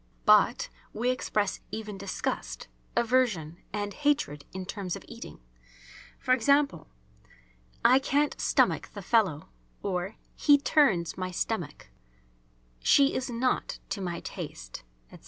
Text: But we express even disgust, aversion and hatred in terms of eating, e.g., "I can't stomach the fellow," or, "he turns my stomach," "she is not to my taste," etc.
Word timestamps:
But 0.25 0.69
we 0.93 1.11
express 1.11 1.59
even 1.69 1.95
disgust, 1.95 2.67
aversion 2.95 3.57
and 3.71 3.93
hatred 3.93 4.45
in 4.51 4.65
terms 4.65 4.95
of 4.95 5.05
eating, 5.07 5.41
e.g., 6.27 6.51
"I 7.85 7.99
can't 7.99 8.41
stomach 8.41 8.89
the 8.95 9.03
fellow," 9.03 9.49
or, 9.83 10.15
"he 10.35 10.57
turns 10.57 11.19
my 11.19 11.29
stomach," 11.29 11.91
"she 12.79 13.13
is 13.13 13.29
not 13.29 13.77
to 13.89 14.01
my 14.01 14.21
taste," 14.21 14.81
etc. 15.11 15.19